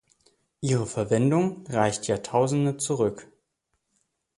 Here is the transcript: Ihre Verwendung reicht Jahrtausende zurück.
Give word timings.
Ihre 0.61 0.87
Verwendung 0.87 1.63
reicht 1.67 2.07
Jahrtausende 2.07 2.75
zurück. 2.77 3.27